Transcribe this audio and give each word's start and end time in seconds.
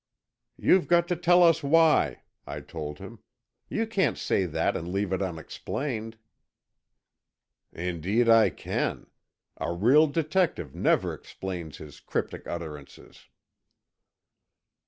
"You've 0.57 0.87
got 0.87 1.07
to 1.09 1.15
tell 1.15 1.43
us 1.43 1.61
why," 1.61 2.23
I 2.47 2.61
told 2.61 2.97
him. 2.97 3.19
"You 3.69 3.85
can't 3.85 4.17
say 4.17 4.47
that 4.47 4.75
and 4.75 4.87
leave 4.91 5.13
it 5.13 5.21
unexplained." 5.21 6.17
"Indeed 7.71 8.27
I 8.27 8.49
can. 8.49 9.11
A 9.57 9.71
real 9.71 10.07
detective 10.07 10.73
never 10.73 11.13
explains 11.13 11.77
his 11.77 11.99
cryptic 11.99 12.47
utterances." 12.47 13.27